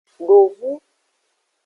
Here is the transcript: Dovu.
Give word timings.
Dovu. 0.27 0.71